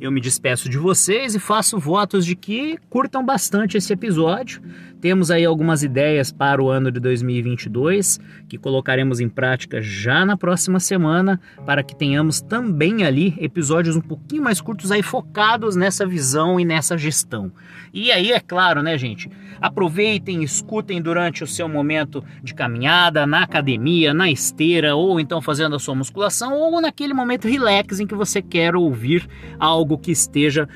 Eu 0.00 0.12
me 0.12 0.20
despeço 0.20 0.68
de 0.68 0.78
vocês 0.78 1.34
e 1.34 1.40
faço 1.40 1.76
votos 1.76 2.24
de 2.24 2.36
que 2.36 2.78
curtam 2.88 3.26
bastante 3.26 3.76
esse 3.76 3.92
episódio. 3.92 4.62
Temos 5.00 5.30
aí 5.30 5.44
algumas 5.44 5.82
ideias 5.82 6.30
para 6.30 6.62
o 6.62 6.68
ano 6.68 6.90
de 6.92 7.00
2022 7.00 8.20
que 8.48 8.58
colocaremos 8.58 9.20
em 9.20 9.28
prática 9.28 9.80
já 9.80 10.24
na 10.24 10.36
próxima 10.36 10.78
semana 10.78 11.40
para 11.64 11.82
que 11.82 11.96
tenhamos 11.96 12.40
também 12.40 13.04
ali 13.04 13.34
episódios 13.38 13.96
um 13.96 14.00
pouquinho 14.00 14.42
mais 14.42 14.60
curtos 14.60 14.92
aí 14.92 15.02
focados 15.02 15.74
nessa 15.74 16.06
visão 16.06 16.60
e 16.60 16.64
nessa 16.64 16.98
gestão. 16.98 17.50
E 17.92 18.12
aí 18.12 18.32
é 18.32 18.40
claro, 18.40 18.82
né, 18.82 18.96
gente? 18.98 19.30
Aproveitem, 19.60 20.42
escutem 20.42 21.00
durante 21.00 21.42
o 21.42 21.46
seu 21.46 21.68
momento 21.68 22.22
de 22.42 22.54
caminhada, 22.54 23.26
na 23.26 23.42
academia, 23.42 24.14
na 24.14 24.30
esteira 24.30 24.94
ou 24.94 25.18
então 25.18 25.40
fazendo 25.40 25.76
a 25.76 25.78
sua 25.78 25.94
musculação 25.94 26.54
ou 26.54 26.80
naquele 26.80 27.14
momento 27.14 27.48
relax 27.48 28.00
em 28.00 28.06
que 28.06 28.14
você 28.14 28.40
quer 28.42 28.76
ouvir 28.76 29.28
algo 29.58 29.78
algo 29.88 29.96
que 29.96 30.10
esteja 30.10 30.68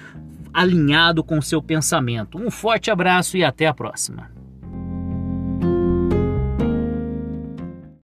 alinhado 0.53 1.25
com 1.25 1.41
seu 1.41 1.62
pensamento. 1.62 2.38
Um 2.38 2.51
forte 2.51 2.91
abraço 2.91 3.37
e 3.37 3.45
até 3.45 3.67
a 3.67 3.75
próxima. 3.75 4.41